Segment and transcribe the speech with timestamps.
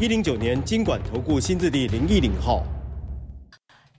[0.00, 2.62] 一零九年金管投顾新字第零一零号。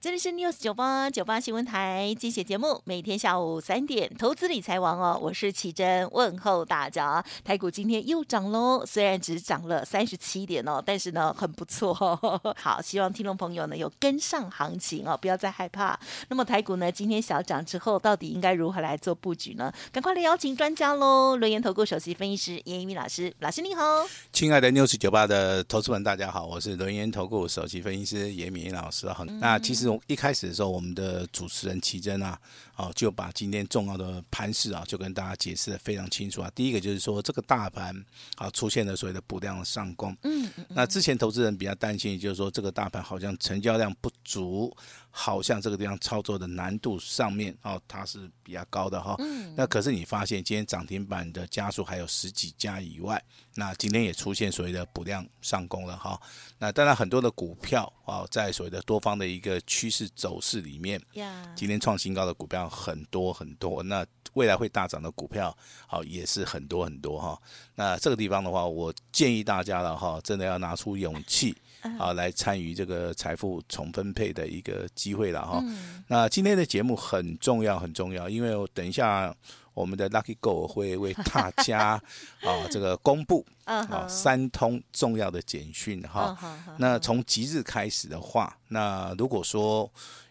[0.01, 7.21] 这里是 News 九八九八新闻台，精选节目，每天下午三点，投资理财王哦，我是奇珍，问候大家。
[7.43, 12.39] 台股今天又涨喽，虽然只涨了三十七点哦，但是呢很不错哦。
[12.55, 15.99] 好，希望听众朋友呢有跟上行情哦，不要再害怕。
[16.29, 19.69] 那么台股呢今天小涨之后，到底应该如何来做布局呢？
[19.91, 21.35] 赶快来邀请专家喽！
[21.35, 23.83] 轮研投顾首席分析师严一民老师，老师你好。
[24.31, 29.09] 亲爱的 News 九八的投资们，大家好，我是轮研投顾首席分析师严一民老师。
[29.09, 29.88] 好、嗯，那其实。
[29.89, 32.39] 从一开始的时候，我们的主持人奇珍啊，
[32.79, 36.49] 哦，就把今天重要的盘势啊，就跟大家解释的非常清楚啊。
[36.55, 37.93] 第一个就是说，这个大盘
[38.37, 40.15] 啊出现了所谓的补量的上攻。
[40.23, 44.73] 嗯，那之前投资人比较担心，就是说这个大盘好像成交量不足。
[45.11, 49.15] 好像这个地方操作的难度上面哦，它是比较高的哈。
[49.17, 49.51] 嗯。
[49.57, 53.21] 那可是你发现今天涨停板的家数还有十几家以外，
[53.55, 56.21] 那今天也出现所谓的补量上攻了哈。
[56.59, 61.01] 那当然很多的股票啊，在所谓的多方的一个趋势走势里面，
[61.55, 63.81] 今天创新高的股票很多很多。
[63.83, 65.55] 那未来会大涨的股票，
[65.87, 67.41] 好也是很多很多哈。
[67.75, 71.55] 那这个地方的话，我建议大家了哈，真的要拿出勇气。
[71.97, 75.63] 啊，来参与这个财富重分配的一个机会了哈。
[76.07, 79.33] 那今天的节目很重要，很重要，因为我等一下
[79.73, 81.91] 我们的 Lucky Go 会为大家
[82.43, 86.37] 啊这个公布啊三通重要的简讯哈。
[86.77, 89.89] 那从即日开始的话，那如果说。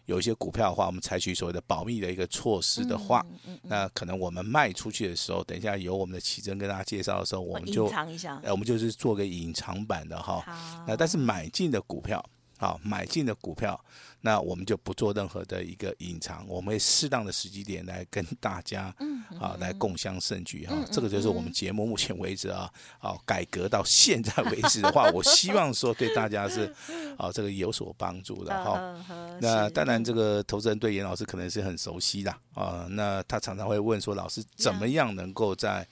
[0.09, 3.25] 有一些股票的话，我们采取所谓的保密的一个措施的话，
[3.63, 10.43] 那可能我们卖出去的时候，等一下由我们的奇珍跟大家介绍的时候，我们就隐藏一下，呃，我们就是做个隐藏版的哈。
[10.87, 12.25] 那但是买进的股票，
[12.59, 13.83] 好，买进的股票。
[14.21, 18.93] 那我们就不做任何的一个隐藏，我们会适当的时机点来跟大家，
[19.39, 20.75] 啊，来共襄盛举哈。
[20.91, 22.69] 这个就是我们节目目前为止啊，
[22.99, 26.75] 啊，改革到现在为止的话，我希望说对大家是
[27.17, 29.05] 啊，这个有所帮助的哈。
[29.41, 32.89] 那当然，这个投资人对严老师可能是很熟悉的啊。
[32.91, 35.87] 那他常常会问说，老师怎么样能够在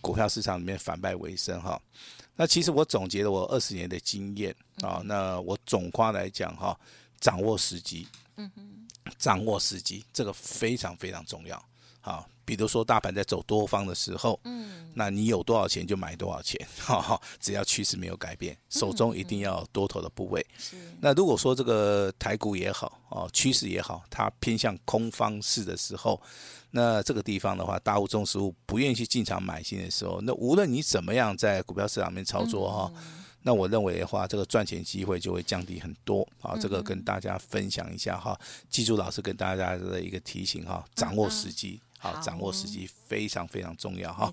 [0.00, 1.80] 股票市场里面反败为胜哈？
[2.38, 6.78] 那其实我总结了我二十年的经验啊，那我总夸来讲哈。
[7.20, 8.06] 掌握时机，
[8.36, 8.86] 嗯哼，
[9.18, 11.60] 掌握时机，这个非常非常重要。
[12.08, 20.44] 好，比如说大盘在走多方的时候，嗯，那你有多少钱就买多少钱，哈哈，只要趋势没有改变，手中一定要多头的部位。
[20.58, 20.76] 是。
[21.02, 26.18] 那如果说这个台股也好，哦，趋势也好，它偏向空方式的时候，
[26.70, 32.90] 那这个地方的话，大户中实物不愿意去进场买进的时候，那无论你怎么样在股票市场里面操作，哈。
[33.42, 36.56] 那我认为的话，这个赚钱机会就会降低很多啊！
[36.60, 38.38] 这个跟大家分享一下哈，
[38.68, 44.32] 记住老师跟大家的一个提醒哈，掌握时机，好，掌握时机非常非常重要哈。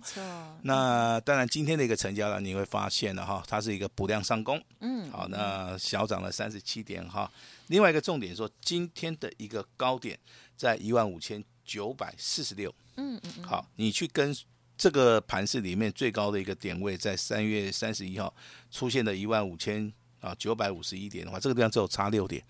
[0.62, 7.30] 那当然，今天的一个成交量你会发现了哈，它是一个补量上攻，嗯，好，那小涨了三十七点哈。
[7.68, 10.18] 另外一个重点说，今天的一个高点
[10.56, 14.36] 在一万五千九百四十六，嗯嗯，好，你去跟。
[14.78, 18.36] 这个盘市里面最高的一个点位，在三月三十一号
[18.70, 19.90] 出现的一万五千
[20.20, 22.44] 啊九百五十一点的话，这个地方只有差六点。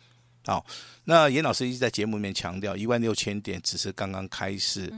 [0.45, 0.66] 好，
[1.03, 4.94] 那严老师一直在节目里面强调，一万六千点只是刚刚开始。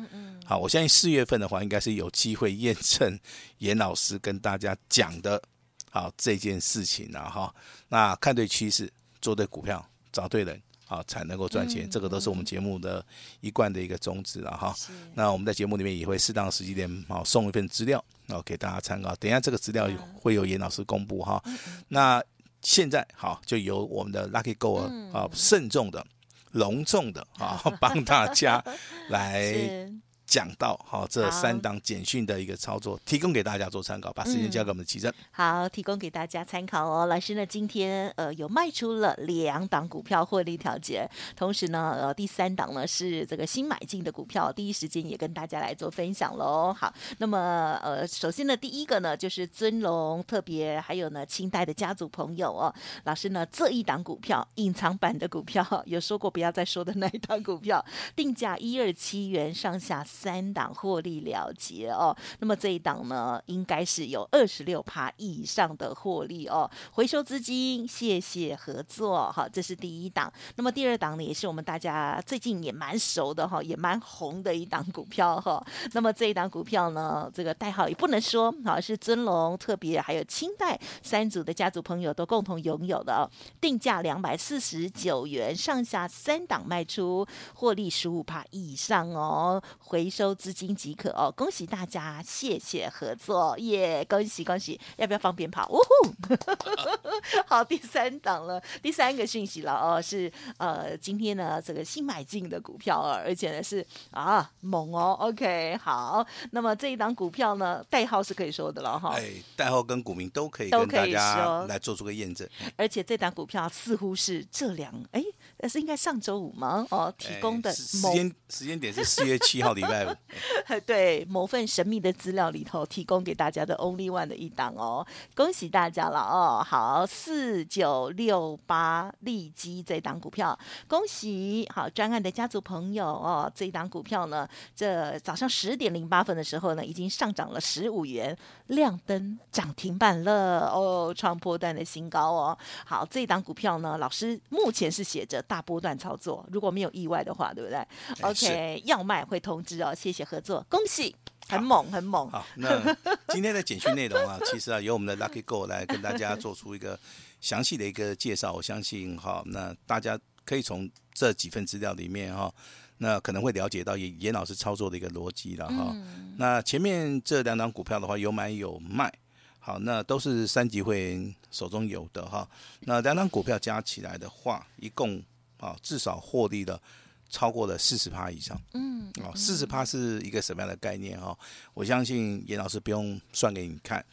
[0.45, 3.19] 好，我相信四月份的话，应该是有机会验证
[3.59, 5.41] 严老师跟大家讲的，
[5.89, 7.53] 好这件事情了哈。
[7.87, 8.91] 那看对趋势，
[9.21, 10.61] 做对股票，找对人。
[10.89, 13.05] 好，才能够赚钱，嗯，这个都是我们节目的
[13.41, 14.73] 一贯的一个宗旨了哈。
[15.13, 19.13] 那我们在节目里面也会适当时机点，好送一份资料，然后给大家参考。
[19.17, 21.43] 等一下这个资料会有严老师公布哈。
[21.89, 22.23] 那
[22.67, 24.75] 现在好，就由我们的 Lucky Go
[25.13, 26.05] 啊，慎重的、
[26.51, 28.61] 隆重的啊， 帮大家
[29.07, 29.89] 来。
[30.27, 34.11] 讲到好，这三档简讯的一个操作，提供给大家做参考。
[34.11, 35.11] 把时间交给我们的奇珍。
[35.31, 37.05] 好，提供给大家参考哦。
[37.05, 46.73] 老师呢，今天呃有卖出了两档股票获利调节，同时呢，呃第三档呢是这个新买进的股票，第一时间也跟大家来做分享喽。
[46.73, 52.73] 好，那么呃首先呢，第一个呢就是尊龙特别，还有呢清代的家族朋友哦。
[53.05, 57.83] 老师呢这一档股票隐藏版的股票有说过不要再说的那一档股票，
[58.13, 60.03] 定价一二七元上下。
[60.17, 62.15] 三档获利了结哦。
[62.39, 66.69] 那么这一档呢，应该是有二十六趴以上的获利哦。
[66.91, 70.31] 回收资金，谢谢合作，好，这是第一档。
[70.55, 75.63] 那么第二档呢，也是我们大家最近也蛮熟的哈，也蛮红的一档股票哈。
[75.93, 83.29] 那么这一档股票呢，这个代号也不能说，好，是尊龙特别还有清代三组的家族朋友都共同拥有的哦。
[83.61, 91.31] 定价两百四十九元，上下三档卖出，获利十五趴以上哦，回收资金即可哦。
[91.35, 94.07] 恭喜大家，谢谢合作，耶、yeah！
[94.07, 95.67] 恭喜恭喜，要不要放鞭炮？
[95.69, 96.35] 呜呼！
[97.47, 105.15] 好，第三档了，第三个讯息了哦，是呃，今天呢这个新买进的股票啊，而且呢是啊猛哦。
[105.19, 109.13] OK，好，那么这一档股票呢，代号是可以说的了哈。
[109.15, 112.47] 哎，代号跟股民都可以跟大家来做出个验证。
[112.75, 115.23] 而且这档股票似乎是这两哎。
[115.59, 116.85] 那是应该上周五吗？
[116.91, 120.15] 哦，提供的时间时间点是四月七号礼拜五。
[120.85, 125.05] 对，某份神秘的资料里头提供给大家的 Only One 的一档哦，
[125.35, 126.63] 恭喜大家了哦。
[126.63, 130.57] 好，四九六八利基这档股票，
[130.87, 133.51] 恭喜好专案的家族朋友哦。
[133.55, 138.37] 这一档股票呢，这早上十点零八分的时候呢，已经上涨了十五元，
[138.67, 142.57] 亮灯涨停板了哦，创破段的新高哦。
[142.85, 145.43] 好，这一档股票呢，老师目前是写着。
[145.47, 147.79] 大波段操作，如果没有意外的话，对不对
[148.21, 149.95] ？OK，要卖会通知哦。
[149.95, 151.15] 谢谢合作，恭喜，
[151.47, 152.29] 很猛，很猛。
[152.29, 152.95] 好，那
[153.29, 156.99] 今天的简讯内容啊，其实啊，由我们的 Lucky Go 来跟大家做出一个
[157.39, 158.51] 详细的一个介绍。
[158.51, 162.53] 我相信哈，那大家可以从这几份资料里面哈，
[162.97, 165.95] 那可能会了解到严严老师操作的一个逻辑了哈。
[166.37, 169.11] 那前面这两档股票的话，有买有卖。
[169.59, 172.47] 好，那都是三级会员手中有的哈。
[172.81, 175.23] 那两档股票加起来的话，一共。
[175.57, 176.81] 啊，至少获利了
[177.29, 178.59] 超过了四十趴以上。
[178.73, 181.37] 嗯，啊，四十趴是一个什么样的概念哈？
[181.73, 184.03] 我相信严老师不用算给你看，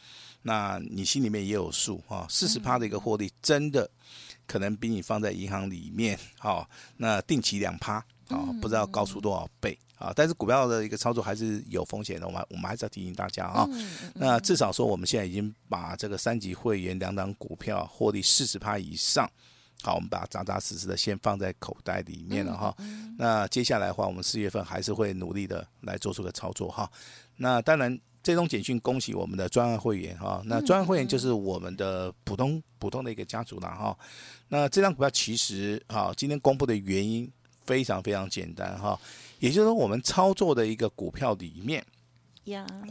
[0.41, 2.25] 那你心里面也有数哈。
[2.29, 3.89] 四十趴的一个获利，真的
[4.45, 7.93] 可能比你放在银行里面，哈，那定期两趴
[8.27, 10.11] 啊，不知道高出多少倍啊。
[10.13, 13.65] 但是股票的一个操作还是有风险的，我们我们还是要提醒大家啊。
[14.15, 19.29] 那至少说，我们现在已经把这个三级会员两档股票获利四十趴以上。
[19.81, 22.73] 好，我们把它扎扎实实的先放在口袋里面了哈。
[22.79, 26.91] 嗯嗯、那接下来的话，我们四月份还是会努力的来做出个操作哈。
[27.35, 30.41] 那当然，这种简讯恭喜我们的专案会员哈。
[30.45, 33.95] 那专案会员就是我们的普通普通的一个家族了哈。
[34.47, 37.31] 那这张股票其实哈，今天公布的原因
[37.65, 38.99] 非常非常简单哈，
[39.39, 41.85] 也就是说，我们操作的一个股票里面，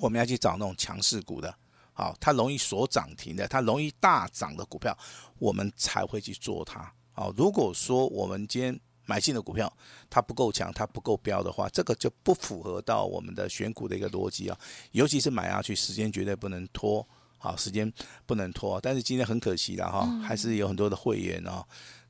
[0.01, 1.53] 我们要去找那种强势股的。
[1.95, 4.95] 好，它容易锁涨停的，它容易大涨的股票，
[5.39, 6.93] 我们才会去做它。
[7.13, 9.73] 好，如果说我们今天买进的股票
[10.11, 14.59] 它不够强，它不够标的话，这个就不符合到我们的选股的一个逻辑啊。
[14.91, 17.07] 尤其是买下去，时间绝对不能拖，
[17.39, 17.91] 好，时间
[18.27, 18.81] 不能拖。
[18.81, 21.65] 但是今天很可惜了哈，还是有很多的会员哦。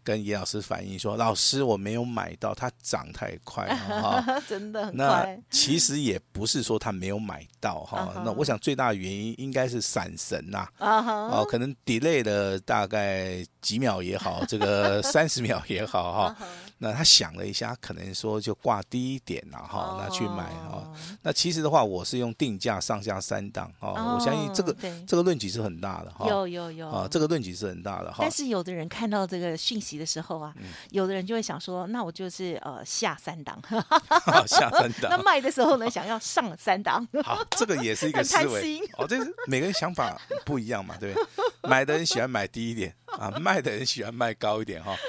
[0.04, 5.04] 跟叶老师反映说：“老师，我没有买到，它涨太快哈， 真的很快。
[5.34, 16.36] 那其实也不是说他没有买到哈，那我想最大的原因应该是闪神呐，哦，可能 delay 了大概几秒也好，这个 三十秒也好哈。”
[16.78, 20.84] 那他想了一下，可能说就挂低一点了哈，那去买哈。
[21.22, 24.16] 那其实的话，我是用定价上下三档哦。
[24.18, 24.76] 我相信这个
[25.06, 26.28] 这个论据是很大的哈。
[26.28, 28.18] 有有有啊，这个论据是很大的哈。
[28.20, 30.52] 但是有的人看到这个讯息的时候啊，
[30.90, 33.58] 有的人就会想说，那我就是呃下三档，
[34.46, 35.10] 下三档。
[35.10, 37.06] 那卖的时候呢，想要上三档。
[37.24, 39.06] 好，这个也是一个思维哦。
[39.08, 41.20] 这是每个人想法不一样嘛，对不
[41.62, 41.70] 对？
[41.70, 44.94] 买的人喜欢买低一点 啊，卖的人喜欢卖高一点哈。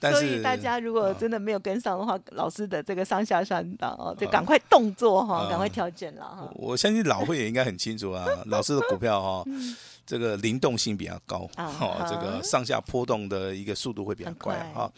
[0.00, 6.50] 所以大家如果真的没有跟上的话，老师的这个上下三档哦，就赶快动作哈，赶快调整了哈。
[6.54, 9.44] 我相信老会也应该很清楚啊， 老师的股票哈，
[10.06, 14.90] 这个灵动性比较高，哦，这个上下波动的一个速度会比较快哈。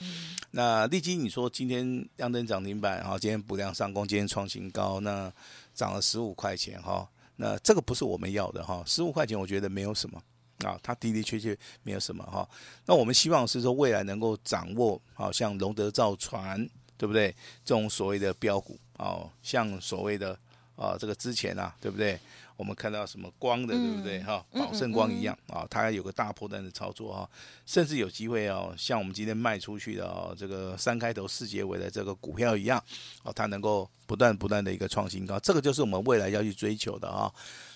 [0.53, 5.33] 那立基，你说今天亮灯涨停板哈，今天补量上攻，今天创新高，那
[5.75, 10.23] 涨了十五块钱哈，那这个不是我们要的哈，十五块钱我觉得没有什么。
[10.65, 12.49] 啊，它的的确确没有什么哈。
[12.87, 17.35] 那我们希望是说未来能够掌握，好像龙德造船，对不对？
[17.65, 20.39] 这种所谓的标股，哦，像所谓的
[20.77, 22.19] 啊这个之前啊，对不对？
[22.55, 24.23] 我们看到什么光的，对不对？
[24.23, 27.29] 哈，宝盛光一样啊，它有个大波段的操作哈，
[27.67, 32.81] 甚至有机会哦，像我们今天卖出去的哦，这个三开头四结尾的这个股票一样
[33.25, 37.33] 哦，它能够不断不断的一个创新高，这个就是我们未来要去追求的啊。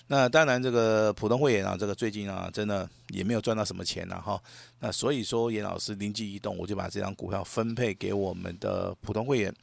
[0.09, 4.41] 那当然，这个普通会员啊，这个最近啊，真的也没有赚到什么钱了哈。
[4.79, 9.53] 那所以说，严老师灵机一动，我就把这张股票分配给我们的普通会员。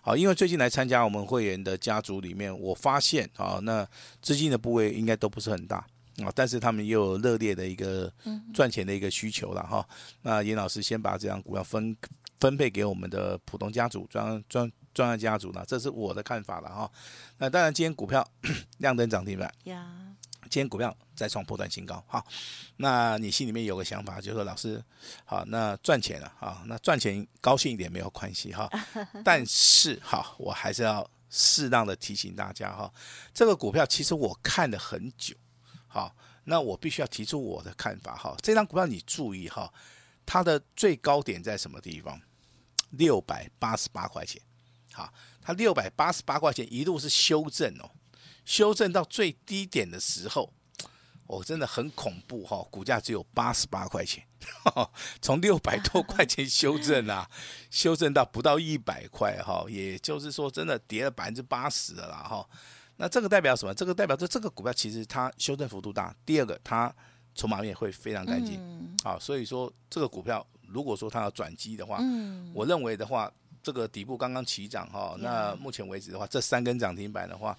[0.00, 3.86] 好，因为最近来参加我们会员的家族里面，我发现啊，那
[4.20, 5.76] 资金的部位应该都不是很大
[6.24, 8.12] 啊，但是他们又有热烈的一个
[8.52, 9.86] 赚钱的一个需求了哈。
[10.22, 11.96] 那严老师先把这张股票分
[12.40, 14.70] 分配给我们的普通家族，专专。
[14.94, 16.90] 专业家族呢，这是我的看法了哈。
[17.38, 18.26] 那当然，今天股票
[18.78, 19.52] 亮灯涨停板，
[20.44, 22.24] 今天股票再创波段新高哈。
[22.76, 24.82] 那你心里面有个想法，就是说老师，
[25.24, 28.68] 好，那赚钱了啊，那赚钱高兴一点没有关系哈。
[29.24, 32.92] 但是哈，我还是要适当的提醒大家哈，
[33.32, 35.34] 这个股票其实我看了很久，
[35.86, 38.36] 好，那我必须要提出我的看法哈。
[38.42, 39.72] 这张股票你注意哈，
[40.26, 42.20] 它的最高点在什么地方？
[42.90, 44.42] 六百八十八块钱。
[44.92, 47.90] 好，它六百八十八块钱一路是修正哦，
[48.44, 50.52] 修正到最低点的时候，
[51.26, 54.24] 哦，真的很恐怖哈，股价只有八十八块钱，
[55.20, 57.28] 从六百多块钱修正啊，
[57.70, 62.46] 修正到不到一百块哈，也就是说真的跌了百分之八十了啦哈。
[62.96, 63.72] 那这个代表什么？
[63.72, 66.94] 这个代表着这个股票其实它修正幅度大，第二个它
[67.34, 68.60] 筹码面会非常干净，
[69.02, 71.98] 好，所以说这个股票如果说它要转机的话，
[72.52, 73.32] 我认为的话。
[73.62, 77.56] 这个底部刚刚起涨哈，那目前为止的话，这三根涨停板的话，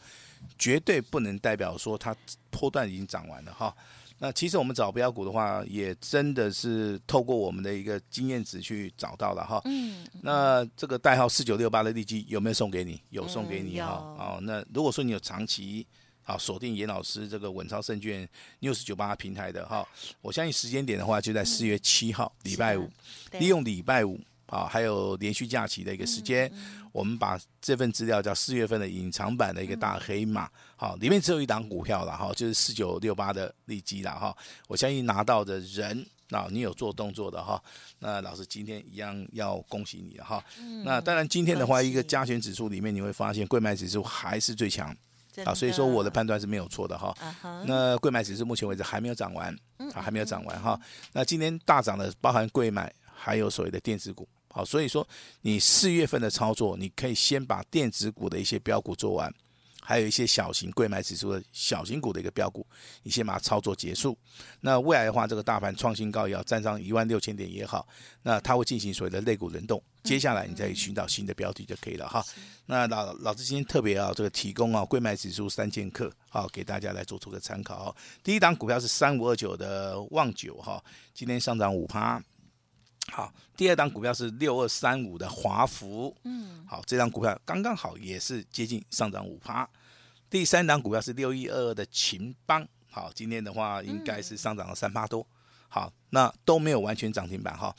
[0.60, 2.16] 绝对不能代表说它
[2.52, 3.74] 波段已经涨完了哈。
[4.20, 9.62] 那其实我们找标股的话，也真的是透过我们的一个经验值去找到了哈。
[9.66, 10.06] 嗯。
[10.22, 13.02] 那这个代号四九六八的利基有没有送给你？
[13.10, 14.16] 有送给你哈。
[14.18, 15.86] 哦，那如果说你有长期
[16.22, 18.26] 好锁定严老师这个稳操胜券
[18.62, 19.86] News 九八平台的哈，
[20.22, 22.90] 我相信时间点的话就在四月七号礼拜五，
[23.32, 24.18] 利用礼拜五。
[24.54, 26.52] 啊，还有连续假期的一个时间，
[26.92, 34.36] 我们把这份资料叫四月份的隐藏版的一个大黑马，好，里面只有一档股票了哈，就是四九六八的利基了哈。
[34.68, 37.60] 我相信拿到的人，那你有做动作的哈，
[37.98, 40.44] 那老师今天一样要恭喜你了哈。
[40.86, 44.96] 那当然今天的话，一个加权指数里面你会发现，贵买指数还是最强
[45.46, 47.12] 啊，所以说我的判断是没有错的哈。
[47.66, 49.52] 那贵买指数目前为止还没有涨完
[49.96, 50.80] 啊，还没有涨完哈。
[51.12, 54.30] 那今天大涨的包含贵买，还有所谓的电子股。
[54.56, 55.06] 好，所以说
[55.42, 59.34] 你四月份的操作，你可以先把电子股的一些标股做完，
[59.82, 62.64] 还有一些小型柜买指数的小型股的一个标股，
[63.02, 64.16] 你先把它操作结束。
[64.62, 67.88] 那未来的话，这个大盘创新高也要站上一万六千点也好，
[68.22, 69.82] 那它会进行所谓的类股轮动。
[70.04, 72.24] 接下来你再寻找新的标的就可以了哈。
[72.68, 77.96] 那老老师今天特别要这个提供啊，柜买指数三剑客，好给大家来做出个参考。
[78.24, 80.84] 第一档股票是三五二九的旺九哈，
[81.14, 82.22] 今天上涨五趴。
[83.12, 89.70] 好，第二档股票是六二三五的华孚，嗯，好，这档股票刚刚好也是接近上涨五趴。
[90.30, 95.26] 第三档股票是六一二二的秦邦，好，今天的话应该是上涨了三趴多。
[95.68, 97.76] 好，那都没有完全涨停板哈。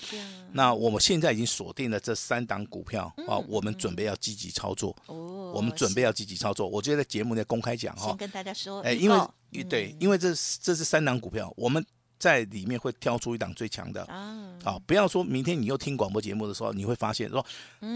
[0.53, 4.95] 那我们现在已经锁定了这三档股票，啊，我们准备要积极操作。
[5.07, 6.69] 哦，我们准备要积极操作。
[6.69, 10.29] 我觉得在节目内公开讲哈，先跟大家说，哎，因为对，因为这
[10.61, 11.85] 这是三档股票，我们。
[12.25, 14.03] 在里面会挑出一档最强的。
[14.05, 17.45] 啊，好，不要说明天你又听广播节目的时候，你会发现说，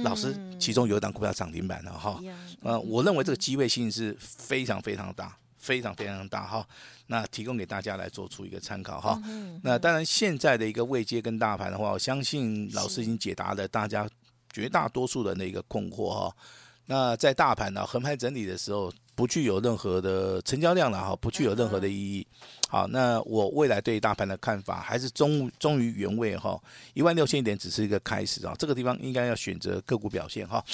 [0.05, 2.21] 老师其中有一档股票涨停板了哈，
[2.61, 6.69] 呃，我认为这个机会性是非常非常大，非常非常大哈，
[7.07, 9.19] 那提供给大家来做出一个参考哈。
[9.63, 14.07] 那当然现在的一个位阶跟大盘的话，我相信老师已经解答了大家
[14.53, 16.37] 绝大多数人的一个困惑哈。
[16.85, 22.25] 那在大盘呢横盘整理的时候，不具有任何的成交量了哈，不具有任何的意义。
[22.69, 26.57] 好，那我未来对大盘的看法还是忠忠于原位哈，
[26.95, 30.65] 一万六千点只是一个开始啊，这个地方应该要选择个股表现哈。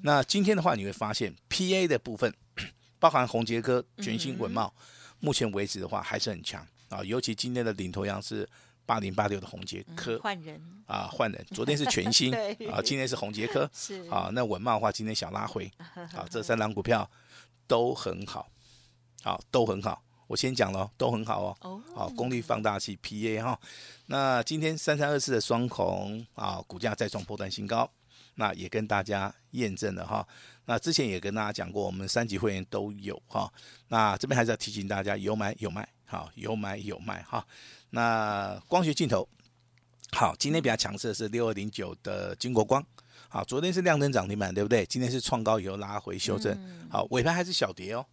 [0.00, 2.34] 那今天的话，你会发现 PA 的部分，
[2.98, 4.74] 包含红杰科、全新稳茂，
[5.20, 6.66] 目前为止的话还是很强。
[6.88, 8.44] 啊，尤其今天的领头羊是
[8.84, 10.60] 八零八六的红杰科，换人。
[10.86, 12.34] 啊，换人，昨天是全新
[12.68, 14.02] 啊，今天是红杰科，是。
[14.10, 17.08] 啊，那文茂的话今天小拉回， 啊，这三档股票
[17.72, 18.50] 都很好，
[19.22, 20.02] 好，都很好。
[20.26, 21.82] 我先讲了，都很好哦。
[21.94, 23.58] 好，功率放大器 PA 哈。
[24.08, 27.90] 那今天三三二四的双孔啊，股价再创波段新高，
[28.34, 30.28] 那也跟大家验证了哈。
[30.66, 33.50] 那之前也跟大家讲过，我们三级会员都有哈。
[33.88, 37.42] 那这边还是要提醒大家，有买有卖，好，有买有卖哈。
[37.88, 39.26] 那光学镜头，
[40.12, 42.84] 好，今天比较强势的是六二零九的金国光，
[43.32, 44.84] 好，昨天是亮灯涨停板，对不对？
[44.84, 46.54] 今天是创高以后拉回修正，
[46.90, 48.04] 好，尾盘还是小跌哦。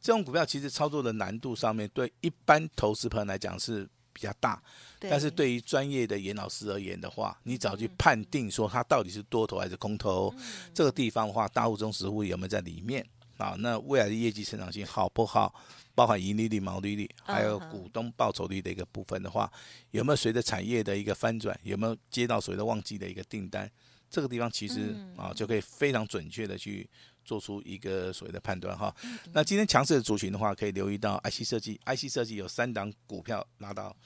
[0.00, 4.62] 这种股票其实操作的难度上面，对一般投资朋友来讲是比较大，
[5.00, 10.32] 但是对于专业的严老师而言的话，你只要去判定说它到底是多头还是空头，
[10.72, 13.04] 这个地方的话，大户中实户有没有在里面
[13.38, 13.56] 啊？
[13.58, 15.52] 那未来的业绩成长性好不好？
[15.96, 19.50] 包含盈利率、毛利率，还有股东报酬率的一个部分的话，
[19.90, 23.68] 有没有随着产业的一个翻转，有没有接到所谓的旺季的一个订单？
[24.10, 26.88] 这个地方其实啊，就可以非常准确的去
[27.24, 28.94] 做出一个所谓的判断哈。
[29.32, 33.96] 那今天强势的族群的话，可以留意到 IC 设计，IC 设计有三档股票拿到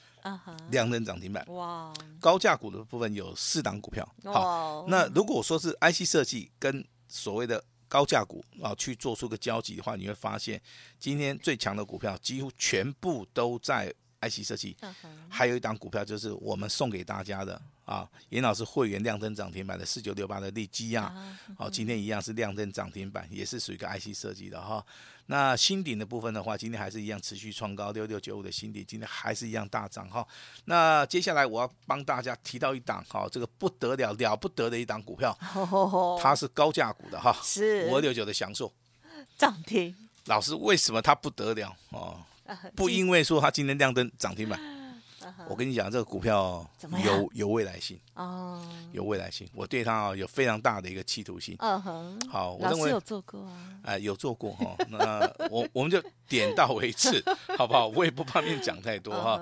[0.69, 1.43] 亮灯涨停板。
[1.47, 1.91] 哇！
[2.19, 4.07] 高价股的部分有四档股票。
[4.25, 10.61] 好，那如果说是 IC 设计跟所谓的高价股啊去做出个交集的话，你会发现
[10.99, 13.91] 今天最强的股票几乎全部都在
[14.29, 14.75] IC 设计。
[15.29, 17.61] 还有一档股票就是我们送给大家的。
[17.85, 21.13] 啊，严老师会员亮灯涨停板的四九六八的利基亚，
[21.55, 24.83] 好，今天一样是亮灯涨停板，也是属于一个 IC 设计的哈。
[25.27, 30.27] 那新顶的部分的话，今天还是一样持续创高，六六九五的新顶今天还是一样大涨哈。
[30.63, 35.37] 那接下来我要帮大家提到一档哈，这个不得了了不得的一档股票，
[36.19, 38.73] 它是高价股的哈，是五二六九的祥硕
[39.37, 39.95] 涨停。
[40.25, 42.19] 老师为什么它不得了哦？
[42.75, 44.59] 不因为说它今天亮灯涨停板。
[45.49, 46.63] 我跟你讲，这个股票
[47.03, 49.49] 有有未来性哦，有未来性。
[49.55, 51.55] 我对它啊有非常大的一个企图心。
[51.59, 54.75] 嗯哼，好，我认为有做过啊，哎，有做过哈。
[54.87, 55.99] 那我我们就
[56.29, 57.23] 点到为止，
[57.57, 57.87] 好不好？
[57.87, 59.41] 我也不方便讲太多哈。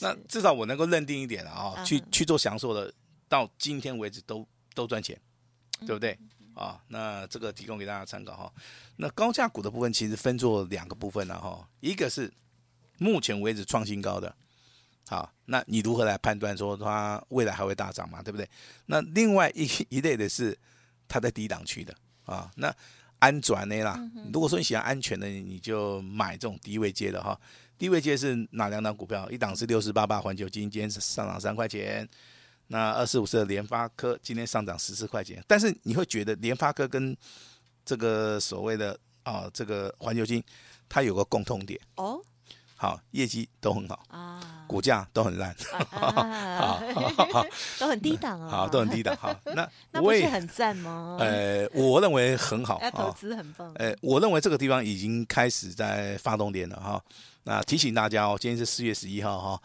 [0.00, 2.90] 那至少我能够认定一点啊，去去做享受的，
[3.28, 5.14] 到今天为止都都赚钱，
[5.80, 6.18] 对不对？
[6.58, 8.52] 啊，那这个提供给大家参考哈。
[8.96, 12.30] 那高价股的部分其实分作两个部分了哈，一个是
[12.98, 14.34] 目前为止创新高的。
[15.08, 18.20] 好，那你如何来判断说它未来还会大涨嘛？
[18.22, 18.46] 对不对？
[18.86, 20.58] 那另外一 一类的是
[21.06, 22.50] 它在低档区的啊。
[22.56, 22.74] 那
[23.20, 23.98] 安转的啦，
[24.32, 27.40] 如果说你喜欢安全的，你就买这种低位接的哈。
[27.78, 29.30] 低位接是哪两档股票？
[29.30, 32.06] 一档是六四八八环球金，今天是上涨三块钱。
[32.68, 35.42] 那二四五四的联发科今天上涨十四块钱。
[35.46, 37.16] 但是你会觉得联发科跟
[37.84, 40.42] 这个所谓的啊这个环球金，
[40.88, 42.20] 它有个共通点哦。
[42.80, 45.52] 好，业绩都很好啊，股价都很烂，
[47.76, 48.48] 都很低档哦。
[48.48, 49.16] 好，都很低档。
[49.16, 51.16] 好， 那那不是很赞吗？
[51.18, 53.72] 呃，我认为很好， 投资很棒。
[53.74, 57.02] 呃，我认为这个地方已经开始在发动点了哈。
[57.42, 59.60] 那提醒大家哦，今天是四月十一号哈，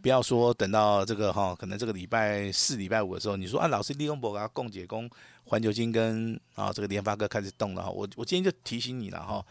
[0.00, 5.08] 不要说等到这个哈，可能这个礼拜四、礼拜五的时候，你说啊，老师利用博啊，共解工
[5.44, 9.44] 环球金跟啊这个联发科开始动了哈，我我今天就提醒你了哈。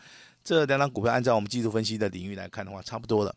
[0.44, 3.36] 这两档股票按照我们技术分析的领域来看的话，差不多了，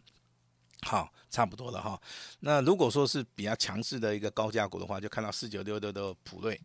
[0.83, 2.01] 好，差不多了哈。
[2.39, 6.61] 那如果说是比较强势的一个高价股的话，就看到四九六六的普瑞，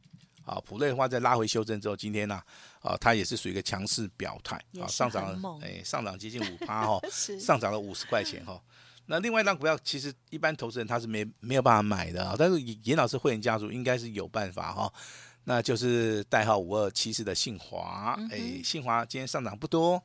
[0.45, 2.39] 啊，普瑞的话在拉回修正之后，今天呢，
[2.81, 6.99] 啊，它也是属于一个强势表态，啊，上涨了，哎，上涨接近五趴哈，
[7.41, 8.61] 上涨了五十块钱哈。
[9.07, 14.91] 那另外一档股票，其实一般投资人他是没没有办法买的啊，但是严老师会员家族应该是有办法哈。
[15.43, 20.01] 那就是代号五二七四的信华，哎，信华今天上涨不多。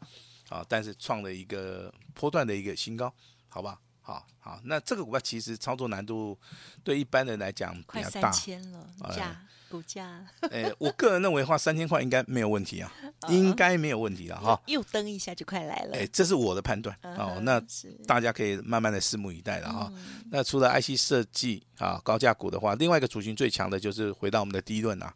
[0.50, 3.14] 啊，但是创了一个波段的一个新高，
[3.46, 3.78] 好吧？
[4.00, 6.36] 好好，那这个股票其实操作难度
[6.82, 10.26] 对一般人来讲比较大，快三千了，价股价。
[10.50, 12.92] 哎，我个人认为的话，三千块应该没有问题啊，
[13.28, 14.60] 应该没有问题了哈。
[14.66, 17.38] 又登一下就快来了，哎，这是我的判断哦。
[17.42, 17.62] 那
[18.06, 19.92] 大家可以慢慢的拭目以待了哈。
[20.30, 25.14] 那除了 IC 设计啊高价股的话，另外一个族群最强的就是回到我们的第一轮啊，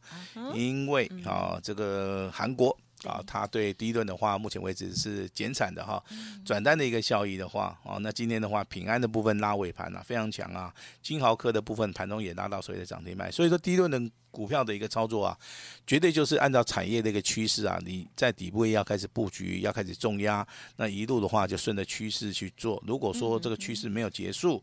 [0.54, 2.76] 因为啊这个韩国。
[3.04, 6.02] 啊，它对第一轮的话，目前为止是减产的哈，
[6.44, 15.38] 转单的一个效益的话，哦，那今天的话，平安的部分拉尾盘啊，非常强啊，金豪科的部分盘中也拉到所谓的涨停板，所以说第一轮的股票的一个操作啊，
[15.86, 24.62] 绝对就是按照产业的一个趋势啊，你在底部要开始布局，要开始重压，那一路的话就顺着趋势去做，如果说这个趋势没有结束。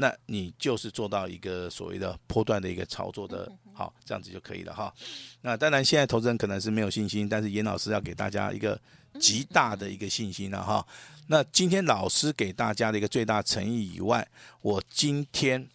[0.00, 4.94] 那你就是做到一个所谓的波段的一个操作的，好，这样子就可以了哈。
[5.40, 8.80] 那当然，现在投资人可能是没有信心，但是严老师要给大家一个
[9.18, 10.86] 极大的一个信心了哈。
[11.26, 14.26] 那今天老师给大家的一个最大诚意以外，
[14.62, 15.68] 我今天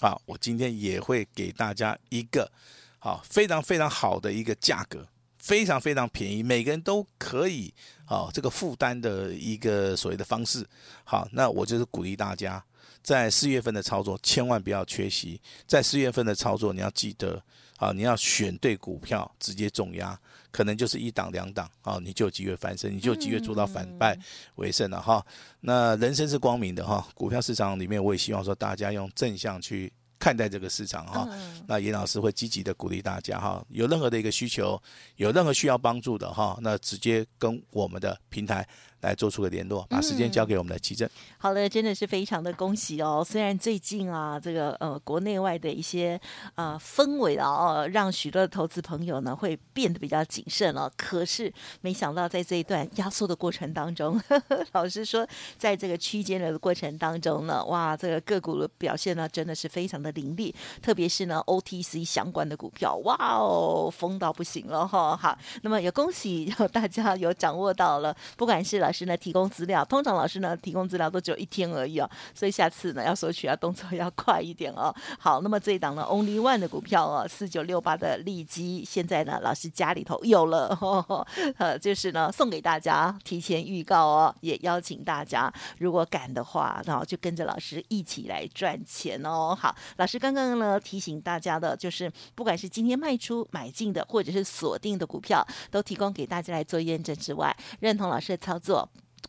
[0.00, 2.50] 啊，我今天也会给大家一个
[2.98, 5.06] 好非常非常好的一个价格，
[5.40, 7.72] 非常非常便宜，每个人都可以
[8.04, 10.64] 啊这个负担的一个所谓的方式。
[11.02, 12.62] 好，那我就是鼓励大家。
[13.02, 15.40] 在四月份的操作，千万不要缺席。
[15.66, 17.42] 在四月份的操作，你要记得
[17.78, 24.14] 啊，你要选对股票，直接重压，可能就是一档两档啊，你就有机会翻身，你就有机会做到反败
[24.56, 25.24] 为胜了哈。
[25.60, 31.28] 那人生是光明的哈，股票市场里面，我也希望说大家用正向去看待这个市场哈。
[31.66, 34.80] 那严老师会积极的鼓励大家哈，有任何的一个需求，
[35.16, 38.64] 有任何需要帮助的哈，那直接跟我们的平台
[39.00, 41.08] 来做出个联络，把时间交给我们的奇珍。
[41.38, 43.24] 好了，真的是非常的恭喜哦！
[43.26, 46.20] 虽然最近啊，这个呃国内外的一些
[46.54, 50.92] 呃氛围啊，哦，让许多的投资朋友呢会变得比较谨慎了，哦。
[50.96, 65.16] 可是没想到在这一段压缩的过程当中，呵 呵老实说，在这个区间的过程当中呢，哇，这个个股的表现呢真的是非常的凌厉，特别是呢 OTC 相关的股票，哇哦，疯到不行了哈！
[65.16, 74.92] 好，那么也恭喜 大家有掌握到了，不管是老老师呢提供资料，通常老师呢提供资料都只有一天而已哦，所以下次呢要索取啊动作要快一点哦。
[75.16, 81.24] 好，那么这一档呢 Only One 的股票哦，四九六八的利基，现在呢老师家里头有了，呵 呵
[81.58, 89.56] 呃，就是呢送给大家提前预告哦，也邀请大家如果敢的话，然后就跟着老师一起来赚钱哦。
[89.56, 98.79] 好，老师刚刚呢提醒大家的就是，不管是今天卖出买进的，或者是锁定的股票，都提供给大家来做验证之外，认同老师的操作。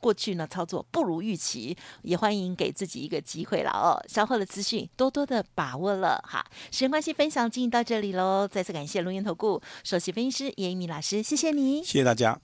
[0.01, 3.95] 过去呢，操作不如预期，也欢迎给自己一个机会了哦。
[4.09, 6.45] 稍后的资讯多多的把握了哈。
[6.71, 8.45] 时间关系，分享进行到这里喽。
[8.45, 12.37] 再次感谢龙岩投顾首席分析师叶一鸣老师，谢谢你，谢谢大家。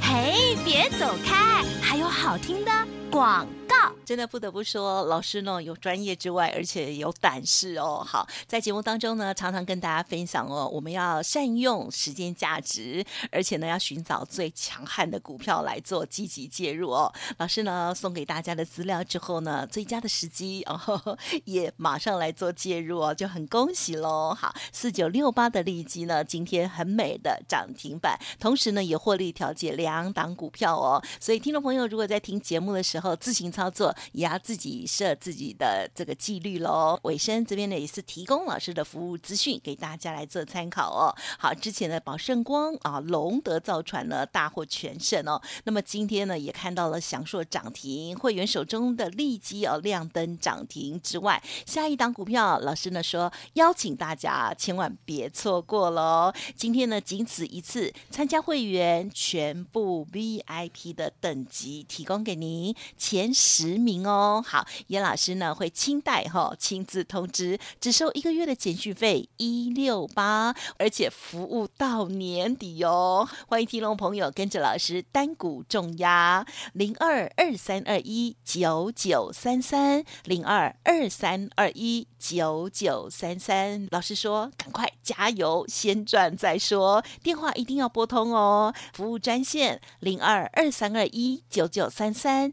[0.00, 2.70] 嘿，别走开，还有好听的
[3.14, 3.74] 广告。
[4.04, 8.04] 真的不得不说，老师呢有专业之外，而且有胆识哦。
[8.06, 17.10] 好，在节目当中呢，常常跟大家分享哦，我们要善用时间价值，而且呢要寻找最强悍的股票来做积极介入哦。
[17.38, 24.36] 老师呢送给大家的资料之后呢，最佳的时机哦 也马上来做介入哦，就很恭喜喽。
[24.38, 31.02] 好，四九六八的利基呢，今天很美的涨停板，同时呢也获利调节两档股票哦。
[31.18, 33.92] 所以听众朋友如果在听节目的时候自行操作。
[34.12, 36.96] 也要自己设自己的这个纪律喽。
[37.02, 41.10] 尾声这边呢也是提供老师的服务资讯给大家来做参考哦。
[41.38, 45.40] 好，之前的宝盛光啊、龙德造船呢大获全胜哦。
[45.64, 56.32] 那么今天呢也看到了祥硕涨停，会员手中的利基哦亮灯涨停之外，下一档股票老师呢说邀请大家千万别错过喽。
[56.54, 73.28] 今天呢仅此一次，参加会员全部 VIP 的等级提供给您前十名哦，好，严老师呢会亲带哈，亲自通知，只收一个月的简讯费一六八，而且服务到年底哦。
[73.46, 83.86] 欢迎听众朋友跟着老师单股重压零二二三二一九九三三零二二三二一九九三三。
[83.90, 88.74] 老师说，赶快加油，先赚再说，电话一定要拨通哦。
[88.92, 92.52] 服务专线零二二三二一九九三三